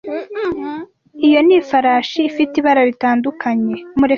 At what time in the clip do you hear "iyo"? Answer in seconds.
1.27-1.39